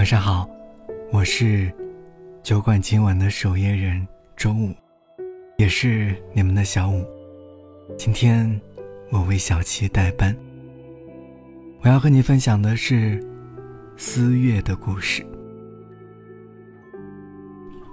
[0.00, 0.48] 晚上好，
[1.12, 1.70] 我是
[2.42, 4.74] 酒馆今晚的守夜人周五，
[5.58, 7.04] 也是你们的小五。
[7.98, 8.58] 今天
[9.10, 10.34] 我为小七代班。
[11.82, 13.22] 我要和你分享的是
[13.98, 15.22] 思月的故事。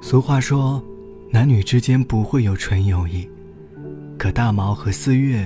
[0.02, 0.82] 俗话说，
[1.30, 3.30] 男女之间不会有纯友谊，
[4.18, 5.46] 可大毛和思月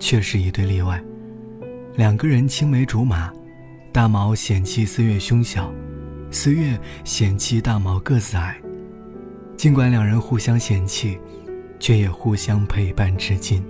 [0.00, 1.00] 却是一对例外。
[1.94, 3.32] 两个人青梅竹马，
[3.92, 5.72] 大毛嫌弃思月胸小，
[6.30, 8.56] 思月嫌弃大毛个子矮。
[9.56, 11.18] 尽管两人互相嫌弃，
[11.78, 13.62] 却也互相陪伴至今。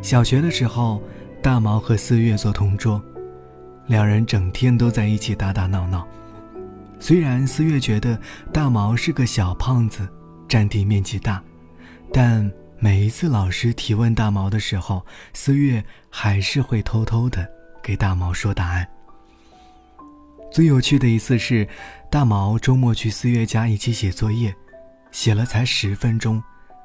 [0.00, 1.02] 小学的时候，
[1.42, 3.02] 大毛和思月做同桌，
[3.86, 6.06] 两人整天都在一起打打闹闹。
[7.00, 8.18] 虽然思月觉得
[8.52, 10.08] 大毛是个小胖子，
[10.48, 11.42] 占地面积大，
[12.12, 15.04] 但每一次老师提问大毛的时候，
[15.34, 17.46] 思月还是会偷偷的
[17.82, 18.88] 给大毛说答案。
[20.50, 21.66] 最有趣的一次是，
[22.10, 24.54] 大毛周末去思月家一起写作业，
[25.12, 26.42] 写了才十分钟，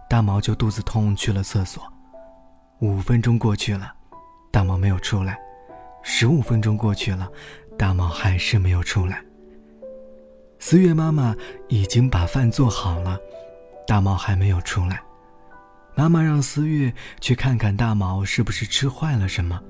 [0.09, 1.81] 大毛就肚子痛去了厕所。
[2.80, 3.94] 五分钟过去了，
[4.52, 5.34] 大毛没有出来；
[6.03, 7.30] 十五分钟过去了，
[7.78, 9.23] 大毛还是没有出来。
[10.59, 11.36] 思月妈妈
[11.69, 13.17] 已经把饭做好了，
[13.88, 15.02] 大毛还没有出来。
[15.95, 19.61] 妈妈让思月去看看大毛是不是吃坏了什么。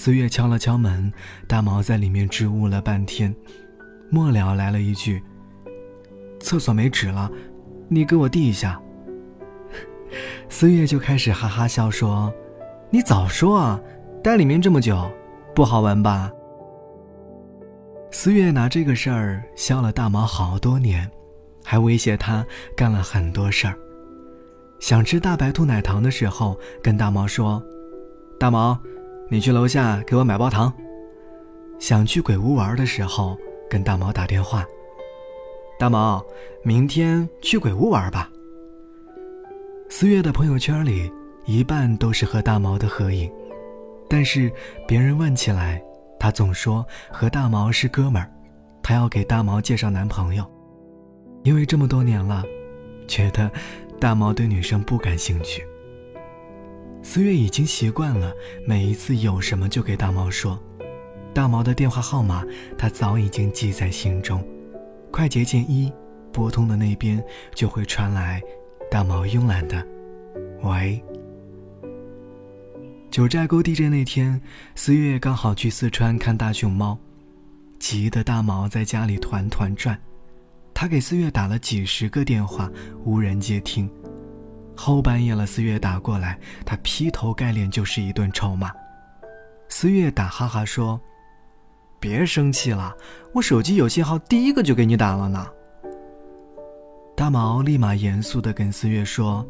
[0.00, 1.12] 思月敲了敲门，
[1.48, 3.34] 大毛在里面支吾了半天，
[4.08, 5.20] 末了来了一句
[6.38, 7.28] ：“厕所没纸了，
[7.88, 8.80] 你给我递一下。”
[10.48, 12.32] 思月就开始哈哈笑说
[12.90, 13.80] ：“你早说啊，
[14.22, 15.10] 待里面这么久，
[15.52, 16.30] 不好玩吧？”
[18.12, 21.10] 思月拿这个事儿笑了大毛好多年，
[21.64, 23.74] 还威胁他干了很多事儿。
[24.78, 27.60] 想吃大白兔奶糖的时候，跟大毛说
[28.38, 28.78] ：“大毛，
[29.28, 30.72] 你去楼下给我买包糖。”
[31.78, 33.38] 想去鬼屋玩的时候，
[33.70, 34.66] 跟大毛打电话
[35.78, 36.24] ：“大毛，
[36.62, 38.28] 明天去鬼屋玩吧。”
[39.88, 41.10] 思月的朋友圈里
[41.46, 43.30] 一半都是和大毛的合影，
[44.08, 44.52] 但是
[44.86, 45.80] 别人问起来。
[46.20, 48.28] 她总说和大毛是哥们儿，
[48.82, 50.44] 她要给大毛介绍男朋友，
[51.44, 52.42] 因为这么多年了，
[53.06, 53.48] 觉得
[54.00, 55.64] 大毛对女生不感兴趣。
[57.02, 58.32] 思月已经习惯了，
[58.66, 60.62] 每一次有什么就给大毛说，
[61.32, 62.44] 大毛的电话号码
[62.76, 64.46] 他早已经记在心中，
[65.10, 65.90] 快捷键一
[66.32, 67.22] 拨通的那边
[67.54, 68.42] 就会传来
[68.90, 69.86] 大毛慵懒的
[70.62, 71.02] “喂”。
[73.10, 74.40] 九寨沟地震那天，
[74.74, 76.98] 思月刚好去四川看大熊猫，
[77.78, 79.98] 急得大毛在家里团团转。
[80.74, 82.70] 他给思月打了几十个电话，
[83.04, 83.90] 无人接听。
[84.80, 88.70] 后半夜了，思月打过来，他劈头盖脸就是一顿臭骂。
[89.68, 91.00] 思月打哈哈说
[91.98, 92.96] ：“别生气了，
[93.34, 95.44] 我手机有信号，第一个就给你打了呢。”
[97.16, 99.44] 大毛立马严肃地跟思月说：“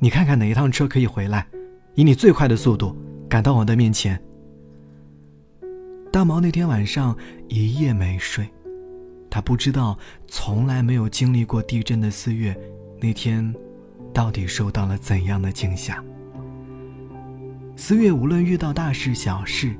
[0.00, 1.46] 你看看哪一趟车可以回来？”
[1.94, 2.96] 以你最快的速度
[3.28, 4.18] 赶到我的面前。
[6.10, 7.14] 大毛那天晚上
[7.48, 8.48] 一夜没睡，
[9.28, 12.58] 他不知道从来没有经历过地震的四月
[12.98, 13.54] 那天，
[14.12, 16.02] 到底受到了怎样的惊吓。
[17.76, 19.74] 四月无论遇到大事小事，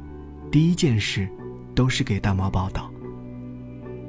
[0.51, 1.29] 第一件事
[1.75, 2.91] 都是给大毛报道。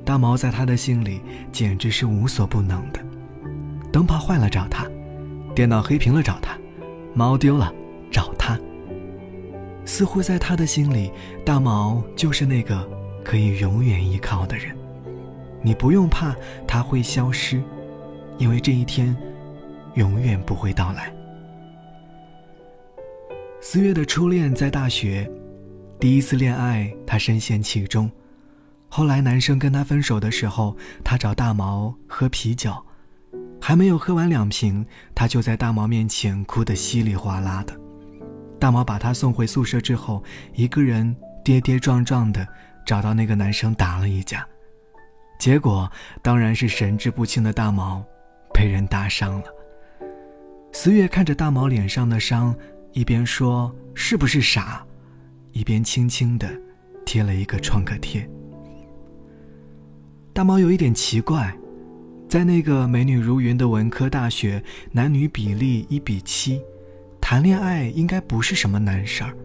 [0.06, 1.22] 大毛在他的心里
[1.52, 3.00] 简直是无所不能的，
[3.92, 4.86] 灯泡坏了找他，
[5.54, 6.58] 电脑黑屏了找他，
[7.14, 7.74] 猫丢了。
[8.14, 8.59] 找他，
[9.86, 11.09] 似乎在他的心里，
[11.46, 12.86] 大毛就是那个
[13.24, 14.76] 可以永远依靠的人。
[15.62, 16.36] 你不用怕
[16.68, 17.64] 他会消失，
[18.38, 19.16] 因为这一天
[19.96, 21.13] 永远不会到来。
[23.62, 25.29] 四月的初恋在大学，
[26.00, 28.09] 第一次恋爱，他深陷其中。
[28.90, 32.75] 后来男生跟她分手的时候，他找大毛喝啤酒，
[33.62, 34.85] 还没有喝完两瓶，
[35.16, 37.73] 他就在大毛面前哭得稀里哗啦的。
[38.59, 40.23] 大毛把她送回宿舍之后，
[40.53, 42.46] 一个人跌跌撞撞的
[42.85, 44.46] 找到那个男生打了一架，
[45.40, 45.90] 结果
[46.22, 48.03] 当然是神志不清的大毛
[48.53, 49.46] 被人打伤了。
[50.73, 52.56] 思月看着大毛脸上的伤，
[52.94, 54.84] 一边说“是不是傻”，
[55.52, 56.50] 一边轻轻的
[57.06, 58.28] 贴了一个创可贴。
[60.34, 61.53] 大毛有一点奇怪，
[62.29, 64.64] 在那个美女如云的文科大学，
[64.94, 66.62] 男女比例一比七。
[67.20, 69.35] 谈恋爱应该不是什么难事儿，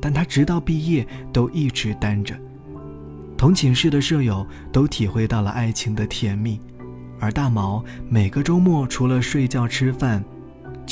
[0.00, 2.38] 但他直到毕业都一直单着。
[3.36, 6.60] 同寝室的舍友都体会到了爱情的甜蜜，
[7.18, 10.22] 而大毛每个周末除了睡觉吃饭，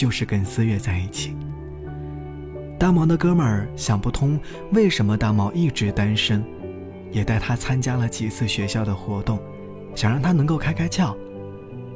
[0.00, 1.36] 就是跟思月在一起。
[2.78, 4.40] 大毛的哥们儿想不通
[4.72, 6.42] 为什么大毛一直单身，
[7.12, 9.38] 也带他参加了几次学校的活动，
[9.94, 11.14] 想让他能够开开窍。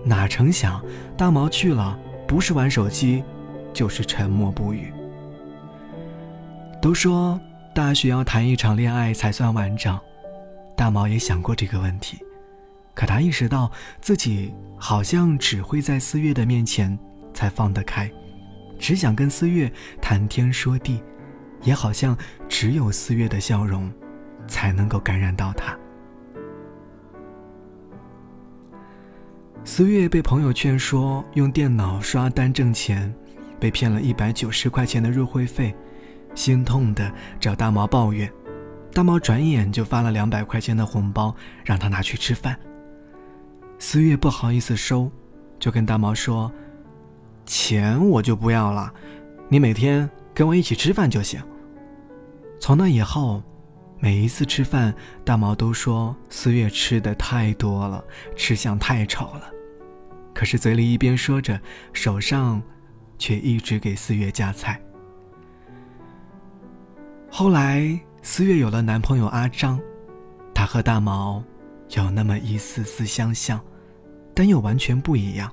[0.05, 0.85] 哪成想，
[1.17, 1.99] 大毛去了，
[2.29, 3.25] 不是玩手机，
[3.73, 4.93] 就是沉默不语。
[6.83, 7.41] 都说
[7.75, 9.99] 大学要谈一场恋爱才算完整，
[10.77, 12.19] 大毛也想过这个问题，
[12.93, 13.73] 可他意识到
[14.03, 16.99] 自己好像只会在四月的面前
[17.35, 18.11] 才放得开，
[18.79, 19.71] 只想跟四月
[20.01, 21.03] 谈天说地，
[21.63, 22.17] 也好像
[22.49, 23.93] 只有四月的笑容，
[24.47, 25.77] 才能够感染到他。
[29.65, 33.13] 思月被朋友劝说用电脑刷单挣钱，
[33.59, 35.75] 被骗了一百九十块钱的入会费，
[36.35, 37.11] 心痛的
[37.41, 38.31] 找大毛抱怨。
[38.93, 41.35] 大毛转眼就发了两百块钱的红包，
[41.65, 42.57] 让他拿去吃饭。
[43.79, 45.11] 思月不好意思收，
[45.59, 46.53] 就跟大毛说
[47.47, 48.93] ：“钱我就不要了，
[49.49, 51.43] 你每天跟我一起吃饭就行。”
[52.61, 53.43] 从那以后，
[53.99, 54.95] 每一次吃饭，
[55.25, 58.03] 大毛都说思月吃的太多了，
[58.35, 59.51] 吃相太丑了。
[60.33, 61.61] 可是嘴里一边说着，
[61.93, 62.63] 手上
[63.19, 64.81] 却一直给四月夹菜。
[67.31, 69.79] 后来，四月有了男朋友阿张，
[70.55, 71.43] 他和大毛
[71.91, 73.61] 有那么一丝丝相像，
[74.35, 75.53] 但又完全不一样。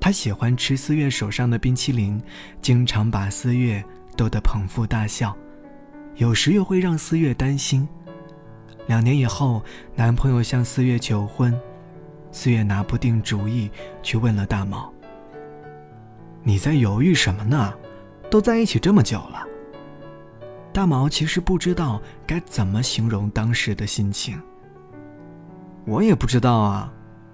[0.00, 2.20] 他喜欢吃四月手上的冰淇淋，
[2.62, 3.84] 经常把四月
[4.16, 5.36] 逗得捧腹大笑，
[6.14, 7.86] 有时又会让四月担心。
[8.86, 9.62] 两年以后，
[9.94, 11.54] 男朋友向四月求婚。
[12.30, 13.70] 四月拿不定主意，
[14.02, 14.92] 去问了大毛
[16.44, 17.74] ：“你在犹豫什么呢？
[18.30, 19.44] 都在一起这么久了。”
[20.72, 24.40] 大毛其实不知道该怎么形容当时的心情。
[25.86, 26.92] 我也不知道啊，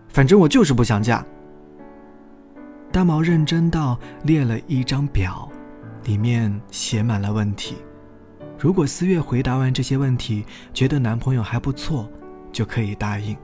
[0.09, 1.25] 反正我就是不想嫁。
[2.95, 5.51] 大毛认真到列了一张表，
[6.05, 7.75] 里面写满了问题。
[8.57, 12.09] 如果四月回答完这些问题，觉得男朋友还不错，
[12.53, 13.37] 就可以答应。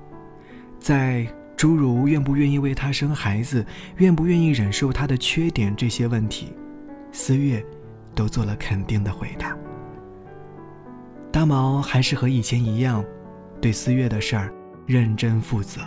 [0.79, 1.27] 在
[1.57, 3.67] 诸如愿不愿意为他生孩子，
[3.97, 6.55] 愿不愿意忍受他的缺点这些问题，
[7.11, 7.61] 思月
[8.15, 9.57] 都做了肯定的回答。
[11.33, 13.05] 大毛还是和以前一样，
[13.61, 14.55] 对思月的事儿
[14.87, 15.81] 认真负责，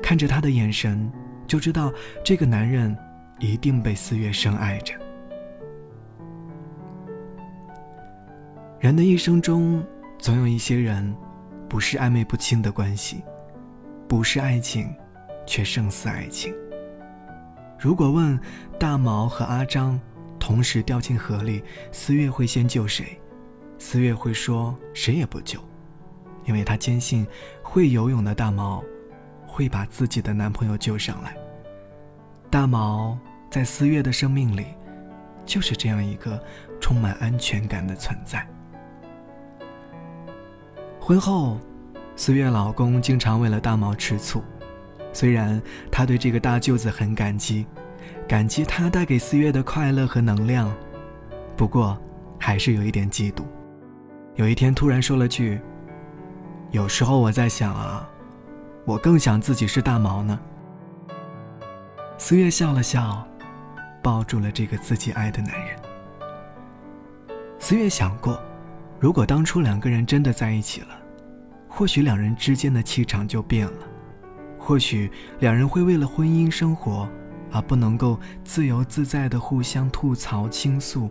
[0.00, 1.10] 看着他的眼神，
[1.50, 1.92] 就知道
[2.22, 2.96] 这个男人
[3.40, 4.94] 一定被思月深爱着。
[8.78, 9.84] 人的一生中，
[10.16, 11.12] 总有一些人，
[11.68, 13.24] 不是暧昧不清的关系。
[14.06, 14.94] 不是爱情，
[15.44, 16.54] 却胜似爱情。
[17.80, 18.38] 如果问
[18.78, 20.00] 大毛和阿张
[20.38, 23.20] 同时掉进河里，思月会先救谁？
[23.76, 25.58] 思月会说谁也不救，
[26.44, 27.26] 因为她坚信
[27.60, 28.84] 会游泳的大毛
[29.48, 31.36] 会把自己的男朋友救上来。
[32.50, 33.16] 大毛
[33.48, 34.66] 在思月的生命里，
[35.46, 36.42] 就是这样一个
[36.80, 38.46] 充满安全感的存在。
[41.00, 41.58] 婚后。
[42.16, 44.44] 思月老公经常为了大毛吃醋，
[45.10, 47.64] 虽然他对这个大舅子很感激，
[48.28, 50.70] 感激他带给思月的快乐和能量，
[51.56, 51.96] 不过
[52.38, 53.44] 还是有一点嫉妒。
[54.34, 55.58] 有一天突然说了句
[56.72, 58.06] ：“有时候我在想啊，
[58.84, 60.38] 我更想自己是大毛呢。”
[62.22, 63.26] 思月笑了笑，
[64.02, 65.74] 抱住了这个自己爱的男人。
[67.58, 68.38] 思月想过，
[68.98, 70.88] 如果当初两个人真的在一起了。
[71.66, 73.86] 或许两人之间的气场就变了，
[74.58, 77.08] 或许两人会为了婚姻生活
[77.50, 81.08] 而不能够自由自在的互相吐槽倾诉。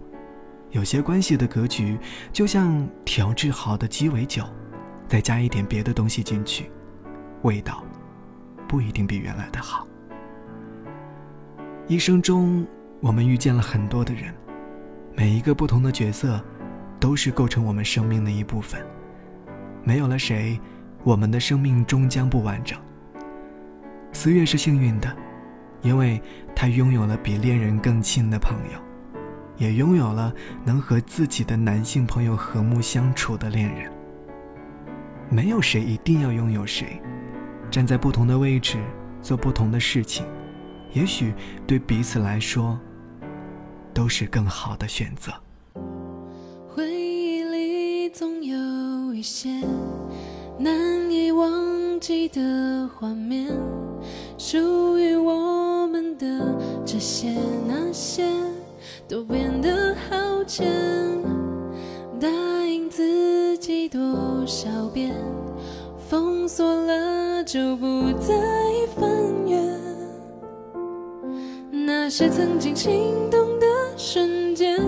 [0.70, 1.98] 有些关系的格局
[2.32, 4.44] 就像调制好的鸡尾酒，
[5.08, 6.70] 再加一点别的东西进去，
[7.42, 7.84] 味道
[8.68, 9.89] 不一定比原来的好。
[11.90, 12.68] 一生中，
[13.00, 14.32] 我们遇见了很多的人，
[15.16, 16.40] 每一个不同的角色，
[17.00, 18.80] 都是构成我们生命的一部分。
[19.84, 20.60] 没有了谁，
[21.04, 22.78] 我们的生命终将不完整。
[24.14, 25.12] 思月是幸运的，
[25.82, 26.22] 因为
[26.56, 28.80] 她拥有了比恋人更亲的朋友，
[29.58, 30.32] 也拥有了
[30.64, 33.92] 能和自己的男性朋友和睦相处的恋人。
[35.28, 37.02] 没有谁一定要拥有谁，
[37.72, 38.78] 站在不同的位置
[39.24, 40.24] 做不同的事情，
[40.94, 41.34] 也许
[41.68, 42.78] 对彼此来说
[43.94, 45.32] 都是更好的选择。
[46.68, 49.50] 回忆里总有一些。
[50.62, 53.48] 难以忘记的画面，
[54.38, 56.54] 属于我们的
[56.86, 57.34] 这些
[57.66, 58.30] 那些，
[59.08, 60.68] 都变得好浅。
[62.20, 62.28] 答
[62.66, 65.16] 应自己多少遍，
[66.10, 68.36] 封锁了就不再
[72.10, 74.80] 那些曾经心动的瞬间，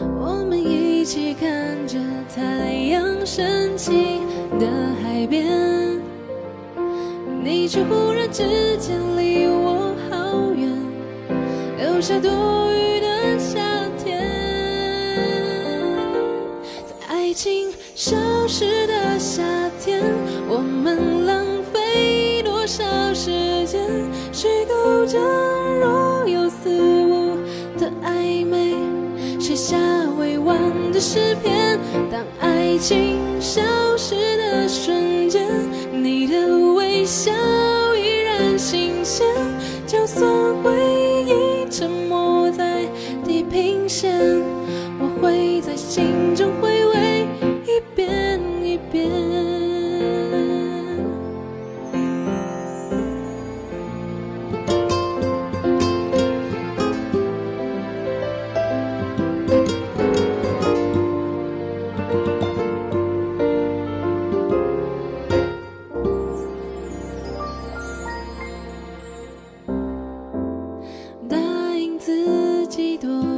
[0.00, 1.96] 我们一起看着
[2.34, 3.24] 太阳。
[3.24, 4.18] 升起
[4.58, 4.66] 的
[5.00, 6.02] 海边，
[7.40, 10.68] 你却忽然之间离我好远，
[11.78, 12.32] 留下多
[12.72, 13.60] 余的夏
[14.02, 14.28] 天。
[16.84, 18.16] 在爱情消
[18.48, 19.44] 失的夏
[19.78, 20.02] 天，
[20.48, 21.11] 我们
[31.02, 31.76] 诗篇。
[32.08, 33.60] 当爱情消
[33.96, 35.44] 失的瞬间，
[35.92, 37.32] 你的微笑
[37.96, 39.26] 依然新鲜，
[39.84, 40.24] 就算
[40.62, 40.72] 回
[41.26, 42.84] 忆沉没在
[43.24, 44.16] 地平线，
[45.00, 46.52] 我会在心中
[73.02, 73.31] 自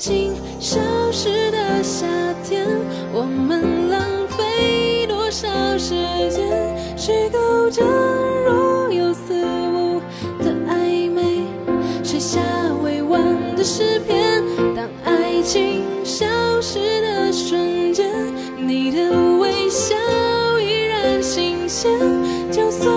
[0.00, 0.80] 爱情消
[1.12, 2.06] 失的夏
[2.42, 2.66] 天，
[3.12, 5.94] 我们浪费多少时
[6.30, 7.84] 间，虚构着
[8.46, 10.00] 若有似无
[10.42, 11.44] 的暧昧，
[12.02, 12.40] 写下
[12.82, 14.42] 未完的诗篇。
[14.74, 16.26] 当爱情消
[16.62, 18.10] 失的瞬间，
[18.56, 19.94] 你的微笑
[20.58, 21.92] 依然新鲜，
[22.50, 22.90] 就算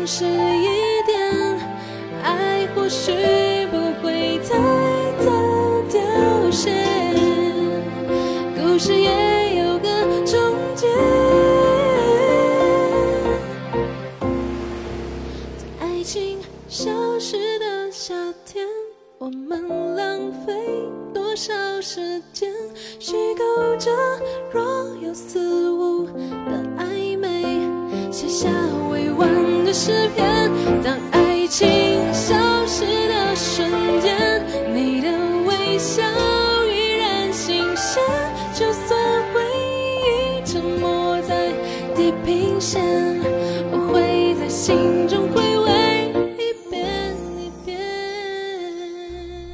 [0.00, 1.60] 诚实一点，
[2.22, 3.12] 爱或许
[3.70, 4.56] 不会太
[5.22, 5.30] 早
[5.90, 6.72] 凋谢，
[8.56, 9.88] 故事也有个
[10.24, 10.40] 终
[10.74, 10.86] 结。
[15.58, 18.14] 在爱情消失的夏
[18.46, 18.66] 天，
[19.18, 20.54] 我们浪费
[21.12, 21.52] 多少
[21.82, 22.50] 时间，
[22.98, 23.90] 虚构着
[24.50, 24.62] 若
[25.02, 27.60] 有似无的暧昧，
[28.10, 28.48] 写下
[28.90, 29.28] 未完
[29.70, 30.50] 的诗篇。
[30.82, 31.68] 当爱情
[32.12, 32.34] 消
[32.66, 35.08] 失的瞬间，你的
[35.46, 36.02] 微笑
[36.66, 38.02] 依然新鲜，
[38.52, 38.98] 就算
[39.32, 39.40] 回
[40.02, 41.52] 忆沉没在
[41.94, 42.82] 地平线，
[43.70, 47.78] 我会在心中回味一遍一遍。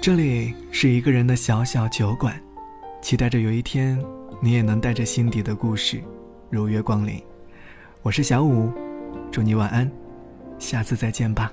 [0.00, 2.40] 这里是一个人的小小酒馆，
[3.02, 4.02] 期待着有一天
[4.40, 6.00] 你也能带着心底的故事
[6.48, 7.22] 如约光临。
[8.00, 8.70] 我是小五，
[9.30, 9.90] 祝你晚安，
[10.58, 11.52] 下次再见吧。